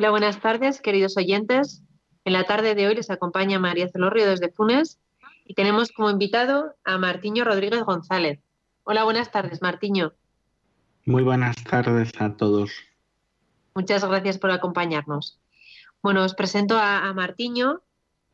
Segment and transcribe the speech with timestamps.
[0.00, 1.82] Hola, buenas tardes, queridos oyentes.
[2.24, 4.98] En la tarde de hoy les acompaña María Celorrio desde Funes
[5.44, 8.40] y tenemos como invitado a Martiño Rodríguez González.
[8.84, 10.14] Hola, buenas tardes, Martiño.
[11.04, 12.70] Muy buenas tardes a todos.
[13.74, 15.38] Muchas gracias por acompañarnos.
[16.02, 17.82] Bueno, os presento a, Martiño.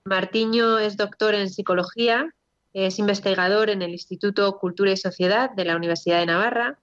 [0.05, 2.33] Martiño es doctor en psicología,
[2.75, 6.79] es investigador en el Instituto Cultura y Sociedad de la Universidad de Navarra,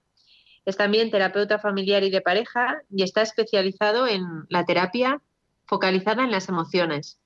[0.64, 5.20] es también terapeuta familiar y de pareja y está especializado en la terapia
[5.66, 7.18] focalizada en las emociones.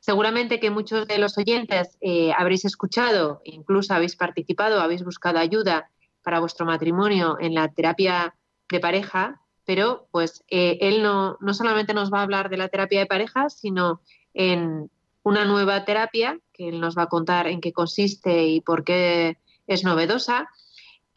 [0.00, 5.90] Seguramente que muchos de los oyentes eh, habréis escuchado, incluso habéis participado, habéis buscado ayuda
[6.22, 8.34] para vuestro matrimonio en la terapia
[8.70, 12.70] de pareja pero pues eh, él no, no solamente nos va a hablar de la
[12.70, 14.00] terapia de pareja, sino
[14.32, 14.90] en
[15.22, 19.36] una nueva terapia, que él nos va a contar en qué consiste y por qué
[19.66, 20.48] es novedosa,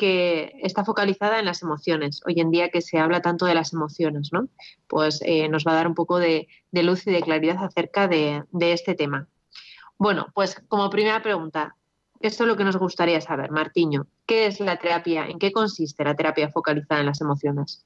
[0.01, 2.21] que está focalizada en las emociones.
[2.25, 4.47] Hoy en día que se habla tanto de las emociones, ¿no?
[4.87, 8.43] Pues eh, nos va a dar un poco de, luz y de claridad acerca de,
[8.61, 9.27] este tema.
[9.99, 11.75] Bueno, pues como primera pregunta,
[12.19, 14.07] esto es lo que nos gustaría saber, Martiño.
[14.25, 15.27] ¿Qué es la terapia?
[15.27, 17.85] ¿En qué consiste la terapia focalizada en las emociones?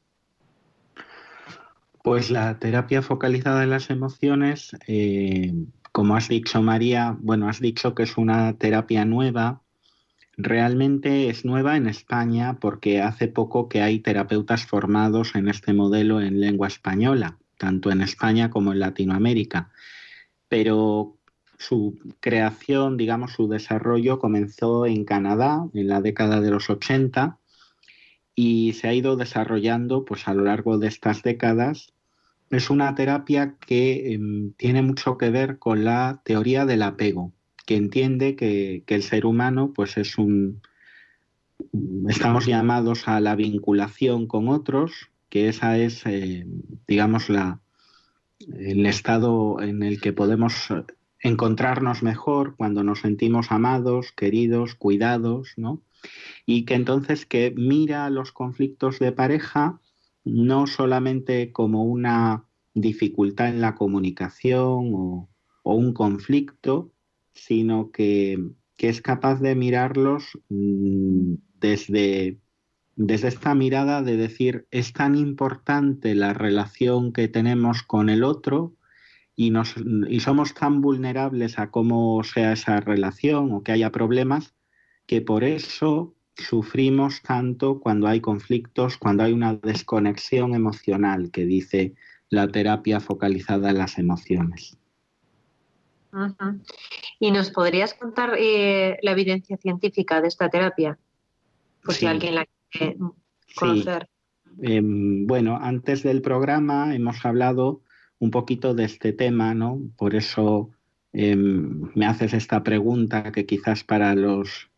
[2.01, 5.53] Pues la terapia focalizada en las emociones, eh,
[5.91, 9.64] como has dicho María, bueno, has dicho que es una terapia nueva.
[10.37, 16.21] Realmente es nueva en España porque hace poco que hay terapeutas formados en este modelo
[16.21, 19.71] en lengua española, tanto en España como en Latinoamérica.
[20.49, 21.17] Pero
[21.57, 27.39] su creación, digamos, su desarrollo comenzó en Canadá en la década de los 80
[28.35, 31.93] y se ha ido desarrollando pues a lo largo de estas décadas
[32.49, 37.31] es una terapia que em, tiene mucho que ver con la teoría del apego,
[37.65, 40.61] que entiende que, el ser humano pues es un
[42.09, 46.45] estamos llamados a la vinculación con otros, que esa es eh,
[46.87, 47.61] digamos la
[48.39, 50.67] el estado en el que podemos
[51.19, 55.81] encontrarnos mejor cuando nos sentimos amados, queridos, cuidados, ¿no?
[56.45, 59.79] Y que entonces que mira los conflictos de pareja
[60.25, 65.29] no solamente como una dificultad en la comunicación o,
[65.63, 66.91] un conflicto,
[67.35, 68.39] sino que,
[68.77, 72.39] es capaz de mirarlos mm, desde,
[72.95, 78.75] desde esta mirada de decir, es tan importante la relación que tenemos con el otro
[79.35, 79.75] y, nos,
[80.07, 84.55] y somos tan vulnerables a cómo sea esa relación o que haya problemas,
[85.07, 91.95] que por eso sufrimos tanto cuando hay conflictos, cuando hay una desconexión emocional, que dice
[92.29, 94.77] la terapia focalizada en las emociones.
[97.19, 100.97] ¿Y nos podrías contar eh, la evidencia científica de esta terapia?
[101.83, 102.97] Por si alguien la quiere
[103.55, 104.09] conocer.
[104.61, 107.81] Em, bueno, antes del programa hemos hablado
[108.19, 109.81] un poquito de este tema, ¿no?
[109.97, 110.71] Por eso
[111.13, 114.69] em, me haces esta pregunta que quizás para los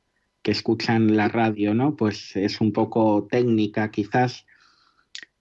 [0.41, 1.95] que escuchan la radio, ¿no?
[1.95, 4.45] Pues es un poco técnica, quizás.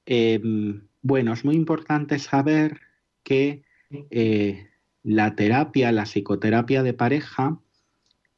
[0.04, 2.80] Em, bueno, es muy importante saber
[3.22, 3.62] que
[4.10, 4.68] eh,
[5.06, 7.60] la terapia, la psicoterapia de pareja,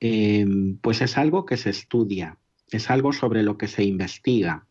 [0.00, 2.36] em, pues es algo que se estudia,
[2.70, 4.66] es algo sobre lo que se investiga.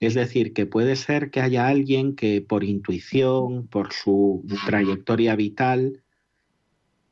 [0.00, 6.02] Es decir, que puede ser que haya alguien que por intuición, por su trayectoria vital,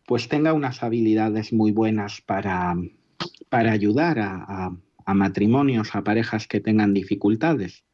[0.07, 2.77] pues tenga unas habilidades muy buenas para,
[3.49, 7.85] para ayudar a, matrimonios, a parejas que tengan dificultades.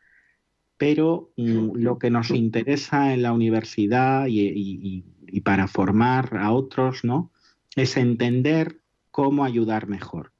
[0.78, 5.04] Pero lo que nos interesa en la universidad y,
[5.44, 7.30] para formar a otros, ¿no?
[7.76, 8.80] Es entender
[9.10, 10.32] cómo ayudar mejor.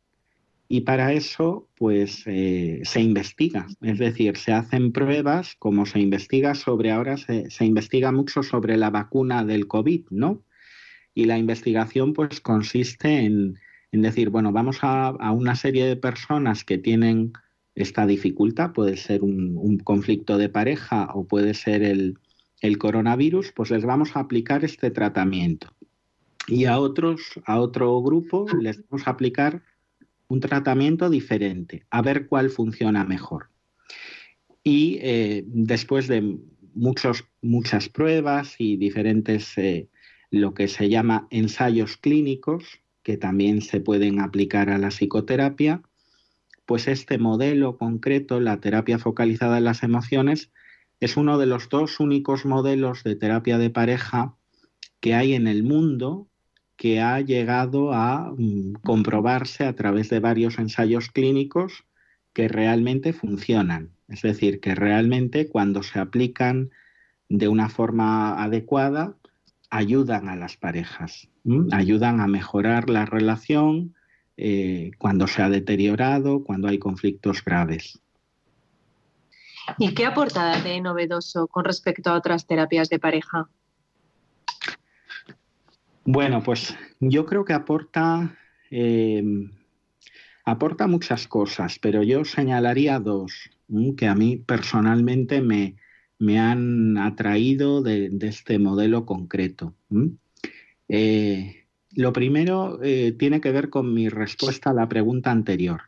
[0.69, 3.67] Y para eso, pues, eh, se investiga.
[3.81, 8.91] Es decir, se hacen pruebas, como se investiga sobre, ahora se, investiga mucho sobre la
[8.91, 10.45] vacuna del COVID, ¿no?
[11.15, 13.59] Y la investigación, pues, consiste en
[13.93, 17.33] decir, bueno, vamos a, una serie de personas que tienen
[17.79, 22.19] esta dificultad, puede ser un, conflicto de pareja o puede ser el,
[22.79, 25.69] coronavirus, pues les vamos a aplicar este tratamiento.
[26.49, 29.63] Y a otros, a otro grupo, les vamos a aplicar
[30.27, 33.51] un tratamiento diferente, a ver cuál funciona mejor.
[34.65, 36.37] Y eh, después de
[36.75, 39.89] muchos, muchas pruebas y diferentes, eh,
[40.31, 45.83] lo que se llama ensayos clínicos, que también se pueden aplicar a la psicoterapia,
[46.69, 50.53] pues este modelo concreto, la terapia focalizada en las emociones,
[51.01, 54.35] es uno de los dos únicos modelos de terapia de pareja
[55.01, 56.29] que hay en el mundo
[56.77, 61.87] que ha llegado a mm, comprobarse a través de varios ensayos clínicos
[62.35, 63.93] que realmente funcionan.
[64.07, 66.69] Es decir, que realmente cuando se aplican
[67.31, 69.17] de una forma adecuada,
[69.71, 71.31] ayudan a las parejas,
[71.73, 73.95] ayudan a mejorar la relación
[74.41, 78.01] eh, cuando se ha deteriorado, cuando hay conflictos graves.
[79.79, 83.49] ¿Y qué aporta de novedoso con respecto a otras terapias de pareja?
[86.05, 88.39] Bueno, pues yo creo que aporta,
[88.71, 89.23] eh,
[90.45, 93.51] aporta muchas cosas, pero yo señalaría dos
[93.97, 95.75] que a mí personalmente me,
[96.19, 99.75] me han atraído de, este modelo concreto.
[100.89, 101.58] Eh,
[101.99, 105.81] lo primero eh, tiene que ver con mi respuesta a la pregunta anterior.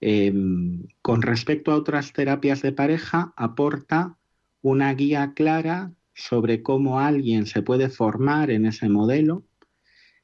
[0.00, 4.16] Em, con respecto a otras terapias de pareja, aporta
[4.60, 9.44] una guía clara sobre cómo alguien se puede formar en ese modelo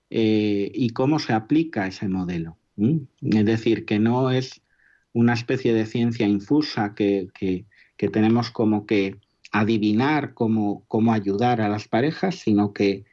[0.08, 2.56] eh, y cómo se aplica ese modelo.
[2.76, 4.62] Es decir, que no es
[5.12, 7.28] una especie de ciencia infusa que,
[7.96, 9.16] tenemos como que
[9.50, 13.04] adivinar cómo, cómo, ayudar a las parejas, sino que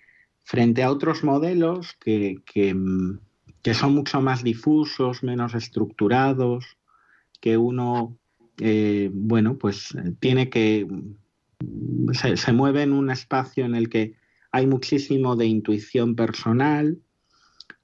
[0.45, 2.73] frente a otros modelos que, que,
[3.73, 6.77] son mucho más difusos, menos estructurados,
[7.41, 8.17] que uno,
[8.61, 10.87] eh, bueno, pues tiene que
[12.13, 14.13] se, mueve en un espacio en el que
[14.51, 16.99] hay muchísimo de intuición personal,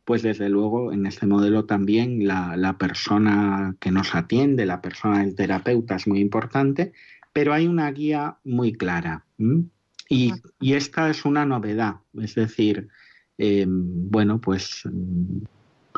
[0.06, 5.36] pues desde luego en este modelo también la, persona que nos atiende, la persona del
[5.36, 6.94] terapeuta es muy importante,
[7.34, 9.26] pero hay una guía muy clara.
[10.14, 10.34] Y,
[10.74, 12.90] esta es una novedad, es decir,
[13.38, 14.84] eh, bueno, pues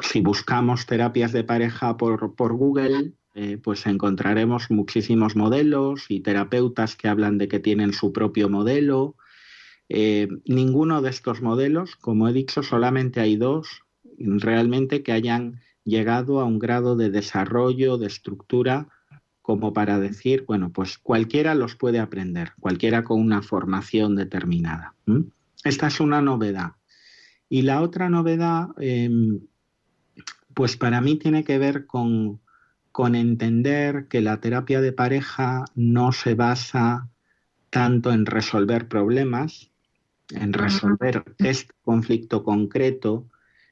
[0.04, 6.96] si buscamos terapias de pareja por, por Google, eh, pues encontraremos muchísimos modelos y terapeutas
[6.96, 9.16] que hablan de que tienen su propio modelo.
[9.90, 13.82] Eh, ninguno de estos modelos, como he dicho, solamente hay dos
[14.20, 18.90] realmente que hayan llegado a un grado de desarrollo, de estructura,
[19.44, 24.96] como para decir, bueno, pues cualquiera los puede aprender, cualquiera con una formación determinada.
[25.64, 26.72] Esta es una novedad.
[27.50, 29.42] Y la otra novedad, em,
[30.54, 32.40] pues para mí tiene que ver con,
[32.94, 37.10] con entender que la terapia de pareja no se basa
[37.70, 39.72] tanto en resolver problemas,
[40.30, 43.28] en resolver este conflicto concreto,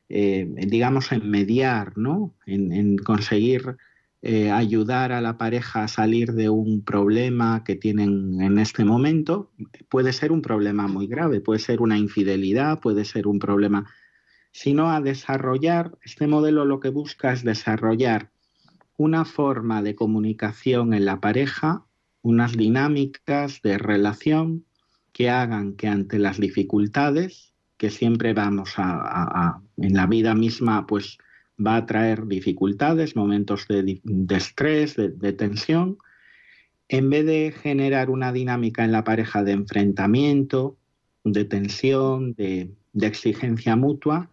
[0.09, 2.33] eh, digamos, en mediar, ¿no?
[2.45, 3.77] En, conseguir
[4.23, 9.51] eh, ayudar a la pareja a salir de un problema que tienen en este momento.
[9.89, 13.89] Puede ser un problema muy grave, puede ser una infidelidad, puede ser un problema,
[14.51, 18.31] sino a desarrollar, este modelo lo que busca es desarrollar
[18.97, 21.85] una forma de comunicación en la pareja,
[22.21, 24.65] unas dinámicas de relación
[25.11, 31.17] que hagan que ante las dificultades, que siempre vamos a, en la vida misma, pues
[31.65, 35.97] va a traer dificultades, momentos de, estrés, de, tensión,
[36.87, 40.77] en vez de generar una dinámica en la pareja de enfrentamiento,
[41.23, 44.29] de tensión, de exigencia mutua,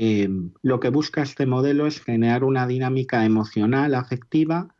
[0.00, 4.72] Em, lo que busca este modelo es generar una dinámica emocional, afectiva,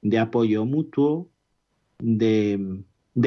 [0.00, 1.28] de apoyo mutuo,
[1.98, 2.84] de,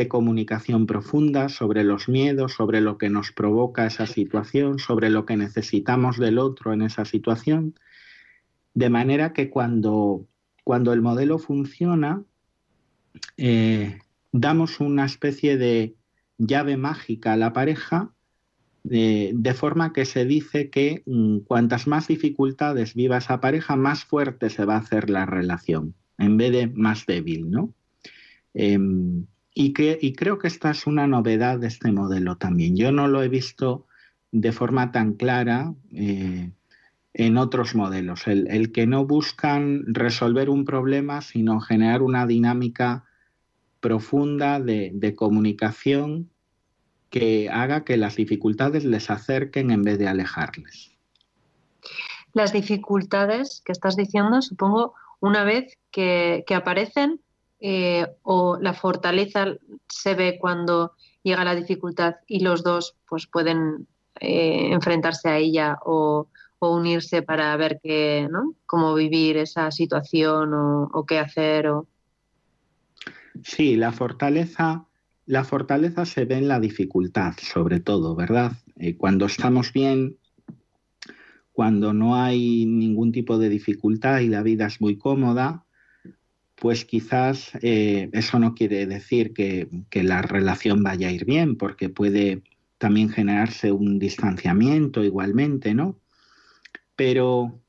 [0.07, 5.35] comunicación profunda sobre los miedos, sobre lo que nos provoca esa situación, sobre lo que
[5.35, 7.75] necesitamos del otro en esa situación,
[8.73, 10.25] de manera que cuando,
[10.63, 12.23] cuando el modelo funciona,
[13.37, 13.99] eh,
[14.31, 15.95] damos una especie de
[16.37, 18.13] llave mágica a la pareja
[18.83, 24.49] de forma que se dice que mm, cuantas más dificultades viva esa pareja, más fuerte
[24.49, 27.73] se va a hacer la relación, en vez de más débil, ¿no?
[28.53, 32.75] Em, y, que, y creo que esta es una novedad de este modelo también.
[32.75, 33.87] Yo no lo he visto
[34.31, 36.51] de forma tan clara eh,
[37.13, 38.27] en otros modelos.
[38.27, 43.05] El, que no buscan resolver un problema, sino generar una dinámica
[43.79, 46.29] profunda de, de comunicación
[47.09, 50.93] que haga que las dificultades les acerquen en vez de alejarles.
[52.33, 57.21] Las dificultades que estás diciendo, supongo, una vez que, aparecen
[57.59, 59.45] eh, o la fortaleza
[59.87, 63.87] se ve cuando llega la dificultad y los dos pues pueden
[64.19, 66.27] eh, enfrentarse a ella o,
[66.71, 68.55] unirse para ver qué, ¿no?
[68.65, 71.67] cómo vivir esa situación o, qué hacer.
[71.67, 71.87] O...
[73.43, 74.85] Sí, la fortaleza,
[75.25, 78.53] la fortaleza se ve en la dificultad, sobre todo, ¿verdad?
[78.77, 80.17] Eh, cuando estamos bien,
[81.51, 85.65] cuando no hay ningún tipo de dificultad y la vida es muy cómoda,
[86.55, 91.89] pues quizás eh, eso no quiere decir que, la relación vaya a ir bien, porque
[91.89, 92.41] puede
[92.77, 95.99] también generarse un distanciamiento igualmente, ¿no?
[96.95, 97.59] Pero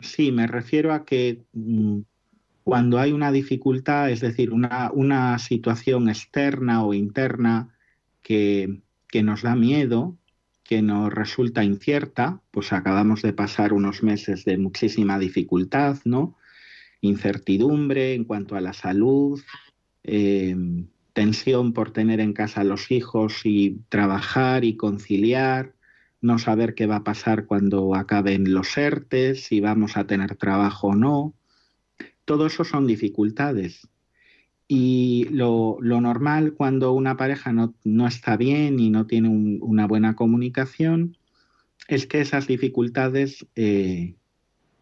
[0.00, 2.00] sí, me refiero a que mm,
[2.64, 7.74] cuando hay una dificultad, es decir, una, situación externa o interna
[8.22, 10.18] que, que nos da miedo,
[10.64, 16.36] que nos resulta incierta, pues acabamos de pasar unos meses de muchísima dificultad, ¿no?
[17.00, 19.40] Incertidumbre en cuanto a la salud,
[20.04, 20.54] eh,
[21.14, 25.74] tensión por tener en casa a los hijos y trabajar y conciliar,
[26.20, 30.88] no saber qué va a pasar cuando acaben los ERTES, si vamos a tener trabajo
[30.88, 31.34] o no.
[32.24, 33.88] Todo eso son dificultades.
[34.66, 41.16] Y lo, normal cuando una pareja no, está bien y no tiene una buena comunicación
[41.86, 44.16] es que esas dificultades eh,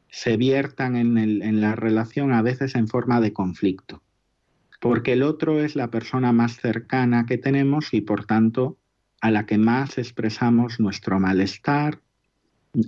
[0.09, 4.03] se viertan en, en la relación a veces en forma de conflicto.
[4.81, 8.79] Porque el otro es la persona más cercana que tenemos y por tanto
[9.27, 12.01] a la que más expresamos nuestro malestar,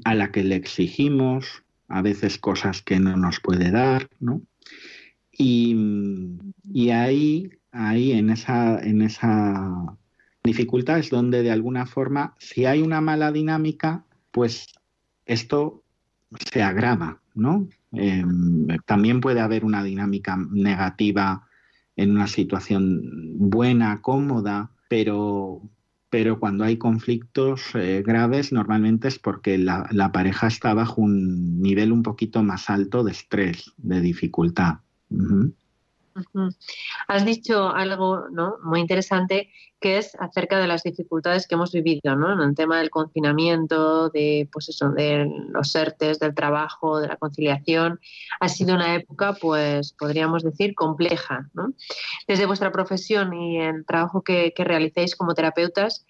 [0.04, 4.40] a la que le exigimos a veces cosas que no nos puede dar, ¿no?
[5.32, 9.96] Y, ahí, ahí en esa, en esa
[10.44, 14.68] dificultad es donde de alguna forma, si hay una mala dinámica, pues
[15.26, 15.82] esto
[16.52, 17.68] se agrava, ¿no?
[17.90, 21.48] Em, también puede haber una dinámica negativa
[21.96, 23.02] en una situación
[23.40, 25.62] buena, cómoda, pero,
[26.10, 31.92] pero cuando hay conflictos eh, graves normalmente es porque la, pareja está bajo un nivel
[31.92, 34.78] un poquito más alto de estrés, de dificultad.
[37.06, 38.56] Has dicho algo ¿no?
[38.62, 42.32] muy interesante que es acerca de las dificultades que hemos vivido ¿no?
[42.32, 47.16] en el tema del confinamiento, de, pues eso, de los ERTES, del trabajo, de la
[47.16, 48.00] conciliación.
[48.40, 51.48] Ha sido una época, pues podríamos decir, compleja.
[51.54, 51.74] ¿no?
[52.26, 56.04] Desde vuestra profesión y el trabajo que, que realicéis como terapeutas,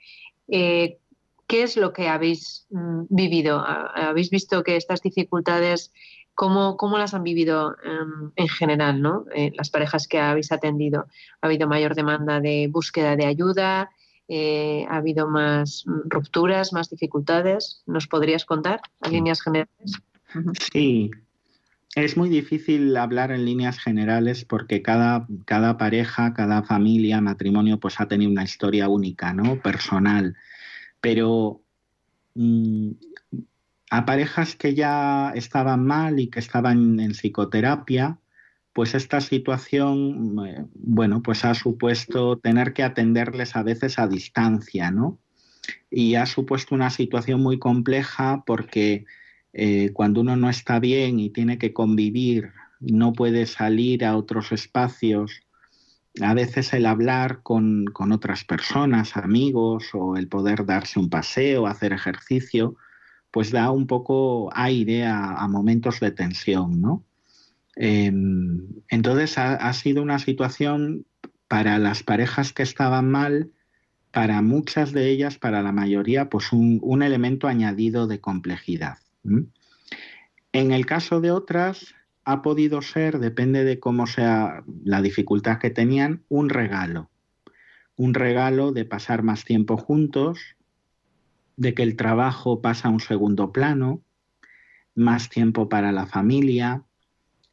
[0.48, 0.98] eh,
[1.46, 3.62] ¿qué es lo que habéis mm, vivido?
[3.66, 5.92] ¿Habéis visto que estas dificultades
[6.38, 9.24] ¿Cómo, cómo las han vivido em, en general, ¿no?
[9.34, 11.08] Eh, las parejas que habéis atendido?
[11.40, 13.90] ¿Ha habido mayor demanda de búsqueda de ayuda?
[14.28, 17.82] Eh, ¿Ha habido más rupturas, más dificultades?
[17.86, 20.00] ¿Nos podrías contar en líneas generales?
[20.72, 21.10] Sí,
[21.96, 27.98] es muy difícil hablar en líneas generales porque cada, cada pareja, cada familia, matrimonio, pues
[27.98, 29.60] ha tenido una historia única, ¿no?
[29.60, 30.36] Personal.
[31.00, 31.62] Pero
[32.36, 32.92] mm,
[33.90, 38.18] a parejas que ya estaban mal y que estaban en psicoterapia,
[38.72, 44.90] pues esta situación, eh, bueno, pues ha supuesto tener que atenderles a veces a distancia,
[44.90, 45.18] ¿no?
[45.90, 49.04] Y ha supuesto una situación muy compleja porque
[49.52, 54.52] eh, cuando uno no está bien y tiene que convivir, no puede salir a otros
[54.52, 55.42] espacios,
[56.20, 61.66] a veces el hablar con, con otras personas, amigos, o el poder darse un paseo,
[61.66, 62.76] hacer ejercicio,
[63.30, 67.04] pues da un poco aire a, momentos de tensión, ¿no?
[67.76, 71.06] Em, entonces ha, sido una situación
[71.46, 73.52] para las parejas que estaban mal,
[74.10, 78.98] para muchas de ellas, para la mayoría, pues un, elemento añadido de complejidad.
[80.52, 81.94] En el caso de otras,
[82.24, 87.10] ha podido ser, depende de cómo sea la dificultad que tenían, un regalo.
[87.96, 90.56] Un regalo de pasar más tiempo juntos,
[91.58, 94.00] de que el trabajo pasa a un segundo plano,
[94.94, 96.84] más tiempo para la familia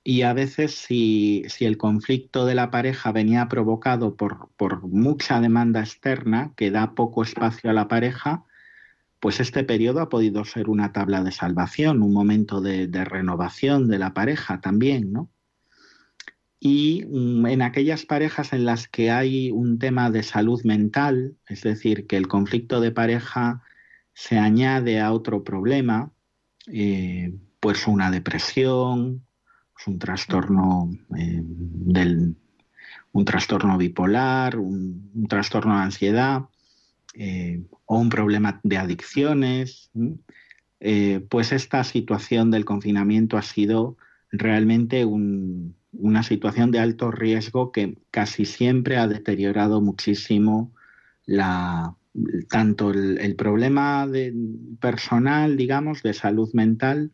[0.03, 6.53] y a veces si, el conflicto de la pareja venía provocado por, mucha demanda externa
[6.55, 8.45] que da poco espacio a la pareja,
[9.19, 13.87] pues este periodo ha podido ser una tabla de salvación, un momento de, de renovación
[13.87, 15.29] de la pareja también, ¿no?
[16.59, 21.63] Y mm, en aquellas parejas en las que hay un tema de salud mental, es
[21.63, 23.63] decir, que el conflicto de pareja
[24.15, 26.09] se añade a otro problema,
[26.67, 29.25] eh, pues una depresión,
[29.73, 32.35] pues un trastorno eh, del
[33.11, 36.45] un trastorno bipolar, un, trastorno de ansiedad
[37.13, 39.91] eh, o un problema de adicciones,
[41.29, 43.97] pues esta situación del confinamiento ha sido
[44.31, 50.73] realmente una situación de alto riesgo que casi siempre ha deteriorado muchísimo
[51.25, 51.95] la,
[52.49, 54.33] tanto el, problema de,
[54.79, 57.11] personal, digamos, de salud mental,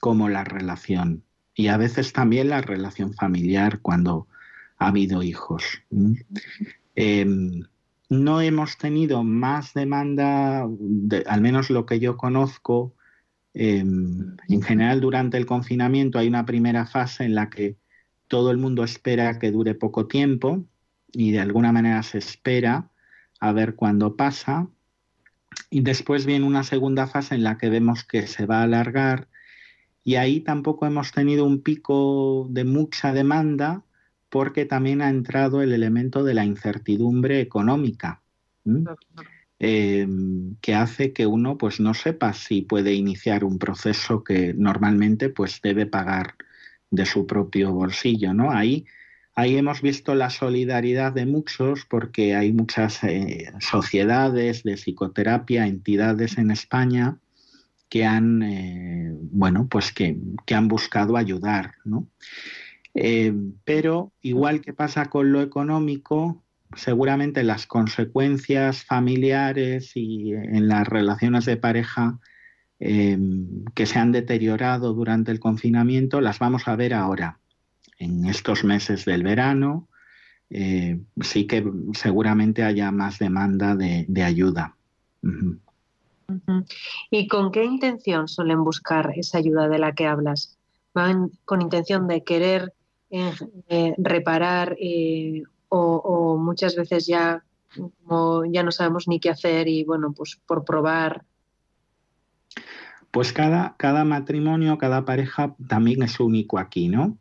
[0.00, 1.24] como la relación.
[1.54, 4.28] Y a veces también la relación familiar cuando
[4.78, 5.64] ha habido hijos.
[6.94, 7.62] Em,
[8.08, 10.62] no hemos tenido más demanda,
[11.26, 12.94] al menos lo que yo conozco,
[13.54, 17.76] em, en general durante el confinamiento hay una primera fase en la que
[18.28, 20.64] todo el mundo espera que dure poco tiempo
[21.12, 22.90] y de alguna manera se espera
[23.40, 24.68] a ver cuándo pasa.
[25.70, 29.28] Y después viene una segunda fase en la que vemos que se va a alargar
[30.08, 33.84] y ahí tampoco hemos tenido un pico de mucha demanda
[34.30, 38.22] porque también ha entrado el elemento de la incertidumbre económica.
[39.58, 45.28] Em, que hace que uno pues no sepa si puede iniciar un proceso que normalmente
[45.28, 46.36] pues debe pagar
[46.90, 48.50] de su propio bolsillo, ¿no?
[48.50, 48.86] Ahí
[49.38, 56.38] Ahí hemos visto la solidaridad de muchos porque hay muchas eh, sociedades de psicoterapia, entidades
[56.38, 57.20] en España
[57.88, 60.18] que han, eh, bueno, pues que,
[60.52, 61.74] han buscado ayudar,
[62.94, 63.32] eh,
[63.64, 66.42] pero igual que pasa con lo económico,
[66.74, 72.18] seguramente las consecuencias familiares y en las relaciones de pareja
[72.80, 77.38] que se han deteriorado durante el confinamiento las vamos a ver ahora
[77.98, 79.88] en estos meses del verano,
[80.50, 84.74] eh, sí que seguramente haya más demanda de, ayuda.
[87.10, 90.56] ¿Y con qué intención suelen buscar esa ayuda de la que hablas?
[90.94, 92.72] ¿Van con intención de querer
[93.10, 93.32] eh,
[93.68, 94.76] eh, reparar
[95.68, 97.44] o, muchas veces ya,
[98.50, 101.24] ya no sabemos ni qué hacer y bueno, pues por probar?
[103.10, 107.18] Pues cada, cada matrimonio, cada pareja también es único aquí, ¿no?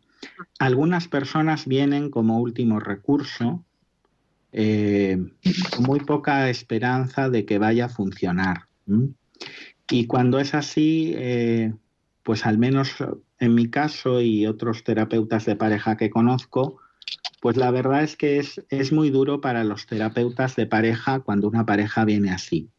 [0.60, 3.64] Algunas personas vienen como último recurso,
[4.52, 5.18] eh,
[5.76, 8.68] con muy poca esperanza de que vaya a funcionar.
[9.90, 11.74] Y cuando es así, eh,
[12.24, 12.96] pues al menos
[13.40, 16.80] en mi caso y otros terapeutas de pareja que conozco,
[17.42, 21.48] pues la verdad es que es, es muy duro para los terapeutas de pareja cuando
[21.48, 22.70] una pareja viene así,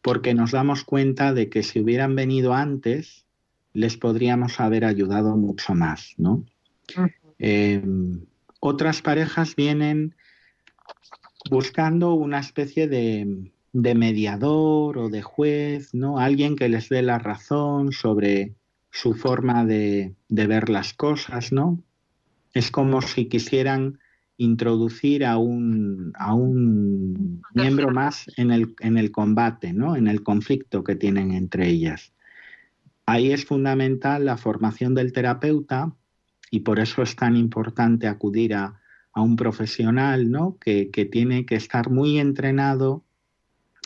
[0.00, 3.26] porque nos damos cuenta de que si hubieran venido antes,
[3.74, 6.44] les podríamos haber ayudado mucho más, ¿no?
[7.38, 7.82] Eh,
[8.60, 10.14] otras parejas vienen
[11.50, 16.18] buscando una especie de, mediador o de juez, ¿no?
[16.18, 18.54] Alguien que les dé la razón sobre
[18.90, 21.82] su forma de, ver las cosas, ¿no?
[22.54, 23.98] Es como si quisieran
[24.36, 29.96] introducir a un, a un miembro más en el, en el combate, ¿no?
[29.96, 32.12] En el conflicto que tienen entre ellas.
[33.06, 35.96] Ahí es fundamental la formación del terapeuta
[36.52, 38.78] y por eso es tan importante acudir a,
[39.14, 40.58] un profesional ¿no?
[40.58, 43.04] que, tiene que estar muy entrenado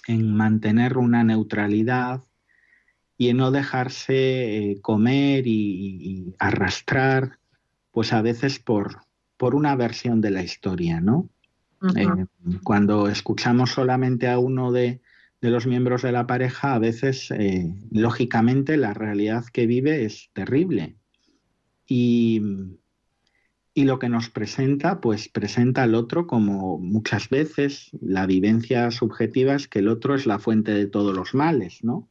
[0.06, 2.22] en mantener una neutralidad
[3.18, 4.14] y en no dejarse
[4.72, 7.38] eh, comer y, arrastrar,
[7.92, 9.00] pues a veces por,
[9.36, 11.28] por una versión de la historia, ¿no?
[11.96, 12.06] Eh,
[12.62, 15.00] cuando escuchamos solamente a uno de,
[15.40, 20.96] los miembros de la pareja, a veces, eh, lógicamente, la realidad que vive es terrible.
[21.86, 22.42] Y,
[23.74, 29.68] lo que nos presenta, pues presenta al otro como muchas veces la vivencia subjetiva es
[29.68, 32.08] que el otro es la fuente de todos los males, ¿no?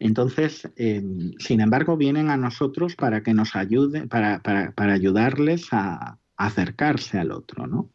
[0.00, 1.04] Entonces, eh,
[1.38, 4.42] sin embargo, vienen a nosotros para que nos ayuden, para,
[4.76, 7.90] ayudarles a, acercarse al otro, ¿no?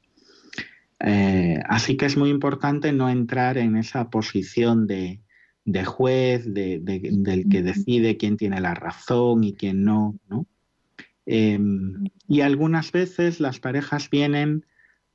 [0.99, 5.21] Eh, así que es muy importante no entrar en esa posición de,
[5.85, 10.45] juez, del que decide quién tiene la razón y quién no, ¿no?
[11.25, 14.65] Em, y algunas veces las parejas vienen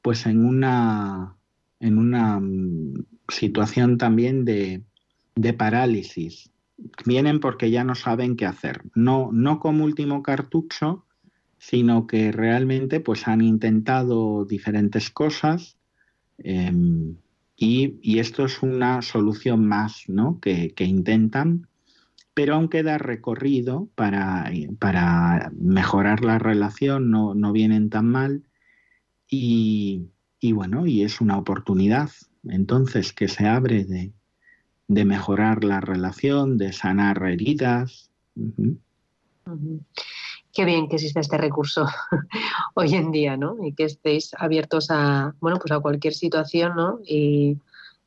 [0.03, 1.37] pues en una,
[1.81, 4.85] en una mm, situación también de,
[5.57, 6.51] parálisis.
[7.05, 8.83] Vienen porque ya no saben qué hacer.
[8.95, 11.07] No, no como último cartucho,
[11.59, 15.77] sino que realmente pues han intentado diferentes cosas
[16.39, 17.17] em,
[17.57, 20.39] y, esto es una solución más ¿no?
[20.41, 21.67] que, que intentan
[22.39, 24.49] pero aún queda recorrido para,
[24.79, 28.45] para mejorar la relación, no, no vienen tan mal
[29.29, 30.07] y,
[30.53, 32.11] bueno, y es una oportunidad
[32.45, 38.09] entonces que se abre de, mejorar la relación, de sanar heridas.
[40.55, 41.87] Qué bien que existe este recurso
[42.75, 43.57] hoy en día, ¿no?
[43.67, 47.01] Y que estéis abiertos a, bueno, pues a cualquier situación, ¿no?
[47.05, 47.59] Y,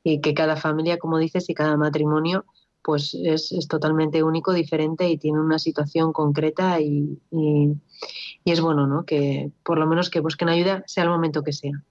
[0.06, 2.46] y que cada familia, como dices, y cada matrimonio
[2.84, 7.72] pues es, totalmente único, diferente y tiene una situación concreta y, y,
[8.46, 9.06] es bueno, ¿no?
[9.06, 11.84] Que por lo menos que busquen ayuda, sea el momento que sea.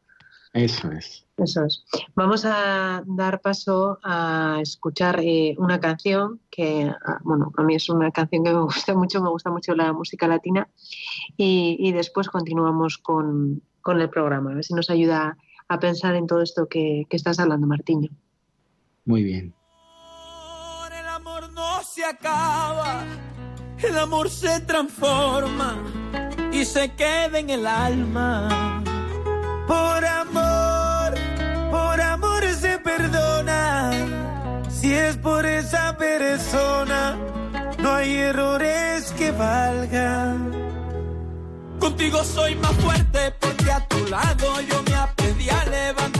[0.53, 1.27] Eso es.
[1.37, 1.85] Eso es.
[2.15, 7.89] Vamos a dar paso a escuchar eh, una canción que, ah, bueno, a mí es
[7.89, 10.69] una canción que me gusta mucho, me gusta mucho la música latina
[11.37, 15.37] y, después continuamos con, el programa, a ver si nos ayuda
[15.69, 18.11] a pensar en todo esto que, que estás hablando, Martiño.
[19.05, 19.55] Muy bien.
[22.01, 23.05] Se acaba,
[23.77, 25.77] el amor se transforma
[26.51, 28.83] y se queda en el alma.
[29.69, 31.15] Por amor,
[31.71, 33.91] por amor se perdona.
[34.71, 37.19] Si es por esa persona,
[37.81, 40.53] no hay errores que valgan.
[41.79, 46.20] Contigo soy más fuerte porque a tu lado yo me aprendí a levantar.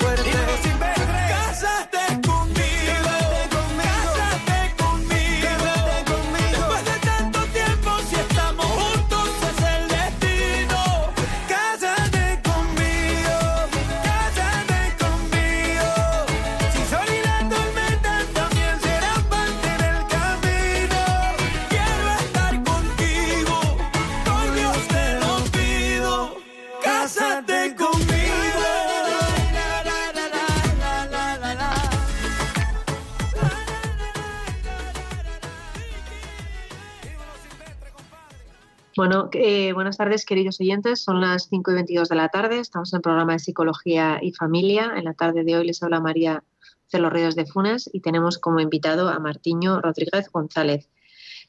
[39.01, 41.01] Bueno, eh, buenas tardes, queridos oyentes.
[41.01, 42.59] Son las 5 y 22 de la tarde.
[42.59, 44.93] Estamos en el programa de Psicología y Familia.
[44.95, 46.43] En la tarde de hoy les habla María
[46.85, 50.87] Celorrios de Funes y tenemos como invitado a Martiño Rodríguez González.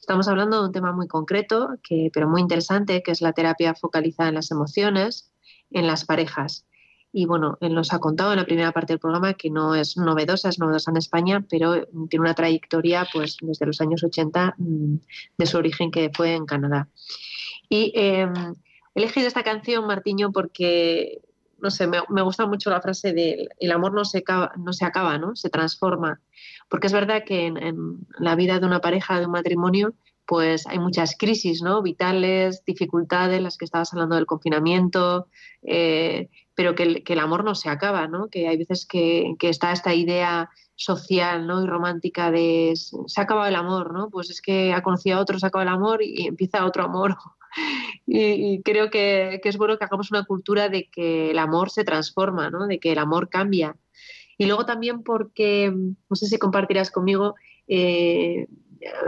[0.00, 1.68] Estamos hablando de un tema muy concreto,
[2.14, 5.30] pero muy interesante, que es la terapia focalizada en las emociones
[5.72, 6.64] en las parejas.
[7.12, 9.98] Y bueno, él nos ha contado en la primera parte del programa que no es
[9.98, 14.94] novedosa, es novedosa en España, pero tiene una trayectoria pues desde los años 80 mm,
[15.36, 16.88] de su origen que fue en Canadá.
[17.68, 18.28] Y eh,
[18.94, 21.20] he elegido esta canción, Martiño, porque,
[21.58, 24.84] no sé, me, gusta mucho la frase de el amor no se, acaba, no se
[24.84, 25.36] acaba, ¿no?
[25.36, 26.20] Se transforma.
[26.68, 29.94] Porque es verdad que en, la vida de una pareja, de un matrimonio,
[30.26, 31.82] pues hay muchas crisis, ¿no?
[31.82, 35.26] Vitales, dificultades, las que estabas hablando del confinamiento,
[35.62, 38.28] eh, pero que el, que el, amor no se acaba, ¿no?
[38.28, 41.62] Que hay veces que, que, está esta idea social, ¿no?
[41.62, 44.10] Y romántica de se ha acabado el amor, ¿no?
[44.10, 47.16] Pues es que ha conocido a otro, se acaba el amor y empieza otro amor
[48.06, 52.50] y, creo que, es bueno que hagamos una cultura de que el amor se transforma,
[52.50, 52.66] ¿no?
[52.66, 53.76] de que el amor cambia.
[54.38, 57.34] Y luego también porque, no sé si compartirás conmigo,
[57.68, 58.46] eh,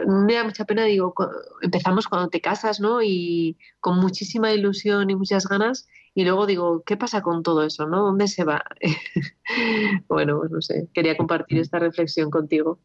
[0.06, 1.14] me da mucha pena, digo,
[1.60, 3.02] empezamos cuando te casas, ¿no?
[3.02, 7.86] Y con muchísima ilusión y muchas ganas, y luego digo, ¿qué pasa con todo eso,
[7.86, 8.02] ¿no?
[8.02, 8.64] ¿Dónde se va?
[10.08, 12.78] bueno, pues no sé, quería compartir esta reflexión contigo.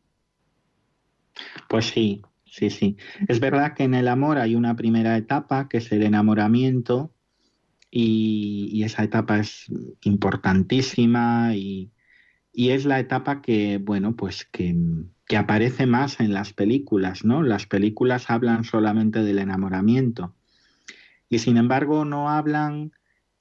[1.67, 2.97] Pues sí, sí, sí.
[3.27, 7.13] Es verdad que en el amor hay una primera etapa que es el enamoramiento
[7.91, 9.65] y, esa etapa es
[10.03, 11.91] importantísima y,
[12.53, 14.75] es la etapa que, bueno, pues que,
[15.27, 17.41] que, aparece más en las películas, ¿no?
[17.41, 20.35] Las películas hablan solamente del enamoramiento
[21.29, 22.91] y sin embargo no hablan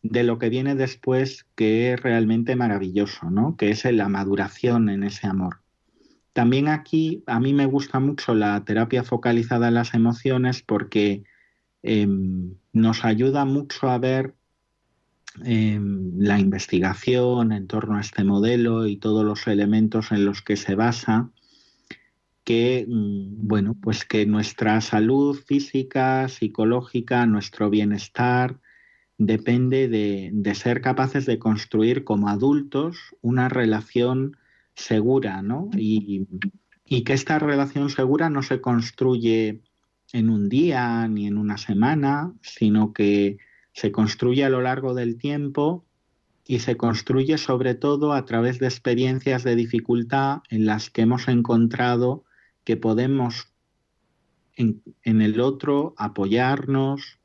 [0.02, 3.56] de lo que viene después que es realmente maravilloso, ¿no?
[3.56, 5.60] Que es la maduración en ese amor.
[6.38, 11.24] También aquí a mí me gusta mucho la terapia focalizada en las emociones porque
[11.82, 14.36] em, nos ayuda mucho a ver
[15.42, 20.54] em, la investigación en torno a este modelo y todos los elementos en los que
[20.54, 21.28] se basa
[22.44, 28.60] que mm, bueno pues que nuestra salud física psicológica nuestro bienestar
[29.16, 34.36] depende de ser capaces de construir como adultos una relación
[34.78, 35.70] segura, ¿no?
[35.76, 36.26] Y,
[36.84, 39.62] y que esta relación segura no se construye
[40.12, 43.38] en un día ni en una semana, sino que
[43.72, 45.84] se construye a lo largo del tiempo
[46.46, 51.28] y se construye sobre todo a través de experiencias de dificultad en las que hemos
[51.28, 52.24] encontrado
[52.64, 53.52] que podemos
[54.56, 57.20] en, el otro apoyarnos,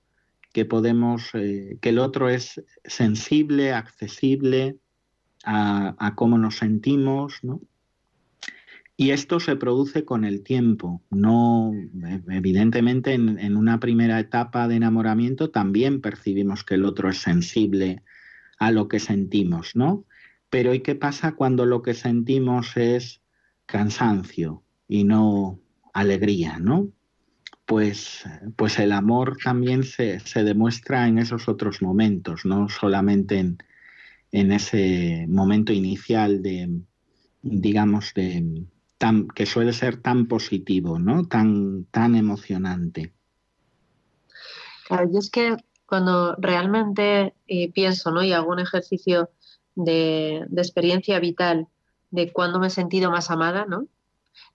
[0.52, 4.78] que podemos, eh, que el otro es sensible, accesible
[5.44, 7.62] a, cómo nos sentimos, ¿no?
[8.96, 11.02] Y esto se produce con el tiempo.
[11.10, 11.72] No,
[12.30, 18.04] evidentemente, en, una primera etapa de enamoramiento también percibimos que el otro es sensible
[18.60, 20.06] a lo que sentimos, ¿no?
[20.50, 23.22] Pero ¿y qué pasa cuando lo que sentimos es
[23.66, 25.60] cansancio y no
[25.94, 26.90] alegría, ¿no?
[27.66, 28.24] Pues,
[28.56, 33.58] pues el amor también se, se demuestra en esos otros momentos, no solamente en,
[34.34, 36.82] en ese momento inicial de,
[37.44, 38.66] digamos, de,
[39.36, 41.28] que suele ser tan positivo, ¿no?
[41.28, 43.14] Tan, tan emocionante.
[44.88, 48.24] Claro, y es que cuando realmente eh, pienso, ¿no?
[48.24, 49.30] Y hago un ejercicio
[49.76, 51.68] de, experiencia vital
[52.10, 53.88] de cuándo me he sentido más amada, ¿no?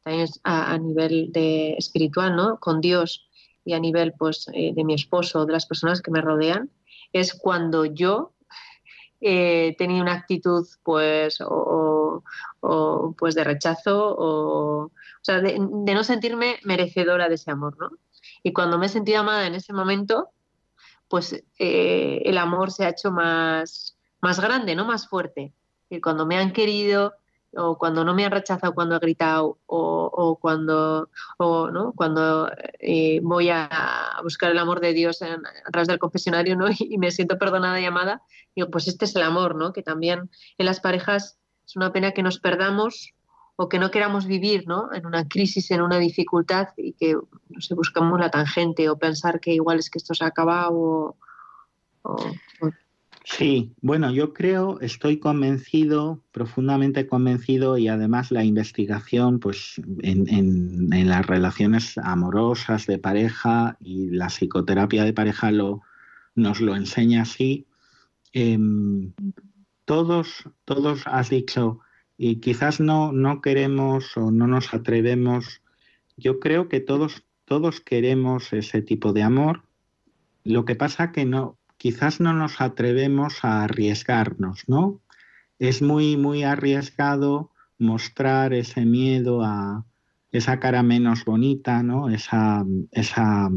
[0.02, 2.58] También a, nivel de espiritual, ¿no?
[2.58, 3.28] Con Dios
[3.64, 6.68] y a nivel, pues, eh, de mi esposo, de las personas que me rodean,
[7.12, 8.32] es cuando yo
[9.20, 12.22] eh, tenía una actitud pues o,
[13.16, 17.90] pues de rechazo o, sea, de, no sentirme merecedora de ese amor, ¿no?
[18.42, 20.30] Y cuando me he sentido amada en ese momento,
[21.08, 24.84] pues eh, el amor se ha hecho más, más grande, ¿no?
[24.84, 25.52] Más fuerte.
[25.90, 27.14] Y cuando me han querido,
[27.56, 31.08] o cuando no me han rechazado cuando he gritado o, cuando
[31.38, 31.92] o, ¿no?
[31.92, 36.66] cuando eh, voy a buscar el amor de Dios en, a través del confesionario ¿no?
[36.78, 38.22] y, me siento perdonada y amada
[38.54, 39.72] digo pues este es el amor ¿no?
[39.72, 43.14] que también en las parejas es una pena que nos perdamos
[43.56, 44.92] o que no queramos vivir ¿no?
[44.92, 49.40] en una crisis en una dificultad y que no sé, buscamos la tangente o pensar
[49.40, 51.16] que igual es que esto se ha acabado
[52.02, 52.16] o
[53.30, 61.26] Sí, bueno, yo creo, estoy convencido, profundamente convencido, y además la investigación, pues, en, las
[61.26, 65.82] relaciones amorosas de pareja y la psicoterapia de pareja lo,
[66.34, 67.66] nos lo enseña así.
[68.32, 69.12] Em,
[69.84, 71.80] todos, todos has dicho,
[72.16, 75.60] y quizás no, no queremos o no nos atrevemos.
[76.16, 79.64] Yo creo que todos, todos queremos ese tipo de amor.
[80.44, 85.00] Lo que pasa que no, quizás no nos atrevemos a arriesgarnos, ¿no?
[85.58, 89.84] Es muy, muy arriesgado mostrar ese miedo a
[90.30, 92.10] esa cara menos bonita, ¿no?
[92.10, 93.50] Esa, esa,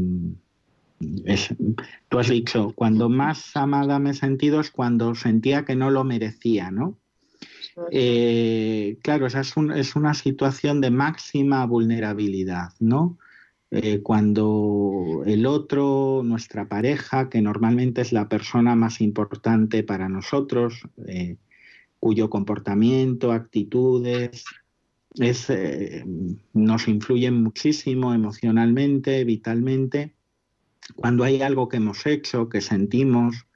[2.08, 6.04] tú has dicho, cuando más amada me he sentido es cuando sentía que no lo
[6.04, 6.98] merecía, ¿no?
[7.90, 13.18] Eh, claro, esa es, es, una situación de máxima vulnerabilidad, ¿no?
[13.74, 20.82] Eh, cuando el otro, nuestra pareja, que normalmente es la persona más importante para nosotros,
[21.06, 21.38] eh,
[21.98, 24.44] cuyo comportamiento, actitudes,
[25.18, 26.04] eh,
[26.52, 30.12] nos influyen muchísimo emocionalmente, vitalmente,
[30.94, 33.46] cuando hay algo que hemos hecho, que sentimos,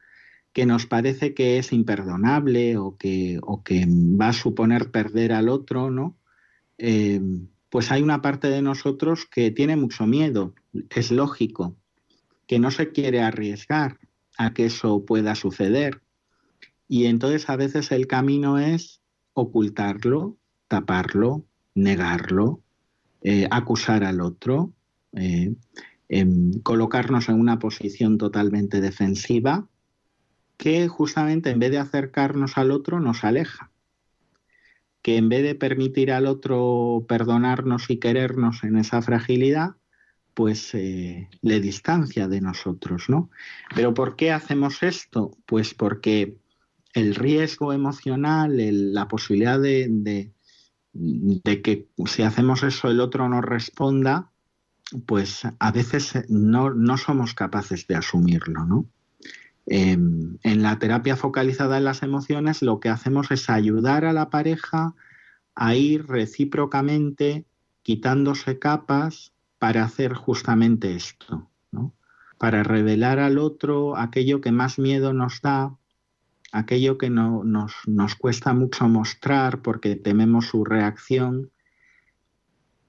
[0.54, 5.50] que nos parece que es imperdonable o que, o que va a suponer perder al
[5.50, 6.16] otro, ¿no?
[7.76, 10.54] Pues hay una parte de nosotros que tiene mucho miedo,
[10.88, 11.76] es lógico,
[12.46, 13.98] que no se quiere arriesgar
[14.38, 16.00] a que eso pueda suceder.
[16.88, 19.02] Y entonces a veces el camino es
[19.34, 22.62] ocultarlo, taparlo, negarlo,
[23.20, 24.72] eh, acusar al otro,
[25.12, 25.54] eh,
[26.08, 29.68] em, colocarnos en una posición totalmente defensiva
[30.56, 33.70] que justamente en vez de acercarnos al otro nos aleja
[35.06, 39.76] que en vez de permitir al otro perdonarnos y querernos en esa fragilidad,
[40.34, 43.30] pues eh, le distancia de nosotros, ¿no?
[43.72, 45.38] Pero ¿por qué hacemos esto?
[45.46, 46.38] Pues porque
[46.92, 48.56] el riesgo emocional,
[48.92, 49.86] la posibilidad de,
[50.92, 54.32] de, que si hacemos eso el otro no responda,
[55.06, 58.88] pues a veces no, no somos capaces de asumirlo, ¿no?
[59.66, 64.30] Em, en la terapia focalizada en las emociones lo que hacemos es ayudar a la
[64.30, 64.94] pareja
[65.56, 67.46] a ir recíprocamente
[67.82, 71.50] quitándose capas para hacer justamente esto,
[72.38, 75.76] para revelar al otro aquello que más miedo nos da,
[76.52, 81.50] aquello que no, nos, nos cuesta mucho mostrar porque tememos su reacción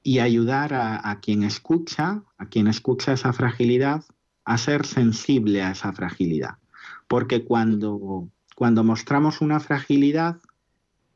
[0.04, 4.06] y ayudar a, quien escucha, a quien escucha esa fragilidad,
[4.46, 6.60] a ser sensible a esa fragilidad.
[7.08, 10.40] Porque cuando, cuando mostramos una fragilidad,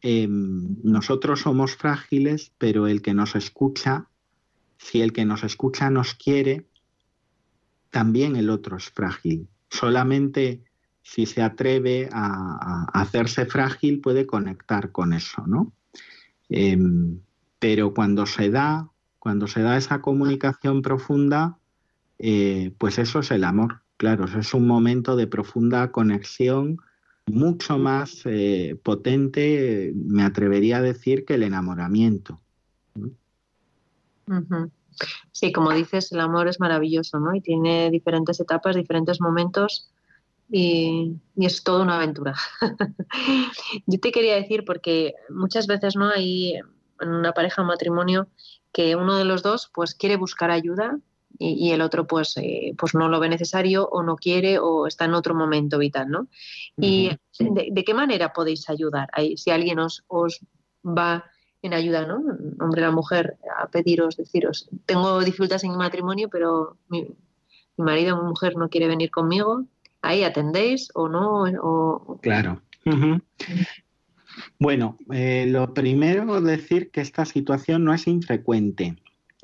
[0.01, 4.08] em, nosotros somos frágiles, pero el que nos escucha,
[4.77, 6.65] si el que nos escucha nos quiere,
[7.89, 9.47] también el otro es frágil.
[9.69, 10.63] Solamente
[11.04, 15.73] si se atreve a, hacerse frágil puede conectar con eso, ¿no?
[16.49, 17.19] Em,
[17.60, 21.58] pero cuando se da, cuando se da esa comunicación profunda,
[22.17, 23.80] eh, pues eso es el amor.
[24.01, 26.79] Claro, es un momento de profunda conexión
[27.27, 32.41] mucho más eh, potente, me atrevería a decir, que el enamoramiento.
[35.31, 37.35] Sí, como dices, el amor es maravilloso, ¿no?
[37.35, 39.91] Y tiene diferentes etapas, diferentes momentos
[40.49, 42.33] y, es toda una aventura.
[43.85, 46.09] Yo te quería decir, porque muchas veces, ¿no?
[46.09, 48.29] Hay en una pareja, un matrimonio,
[48.73, 50.97] que uno de los dos pues quiere buscar ayuda
[51.41, 55.06] y, el otro pues, eh, pues no lo ve necesario o no quiere o está
[55.06, 56.27] en otro momento vital, ¿no?
[56.77, 59.10] ¿Y de, qué manera podéis ayudar?
[59.36, 60.39] Si alguien os, os
[60.86, 61.25] va
[61.62, 62.23] en ayuda, ¿no?
[62.60, 67.08] Hombre, la mujer, a pediros, deciros, tengo dificultades en mi matrimonio, pero mi,
[67.77, 69.65] marido o mi mujer no quiere venir conmigo,
[70.01, 72.19] ahí atendéis o no.
[72.21, 72.62] Claro.
[74.60, 78.95] Bueno, eh, lo primero decir que esta situación no es infrecuente,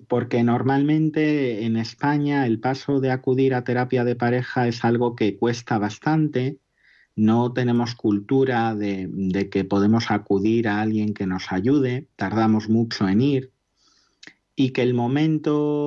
[0.07, 5.37] porque normalmente en España el paso de acudir a terapia de pareja es algo que
[5.37, 6.59] cuesta bastante.
[7.15, 13.21] No tenemos cultura de, que podemos acudir a alguien que nos ayude, tardamos mucho en
[13.21, 13.51] ir
[14.55, 15.85] y que el momento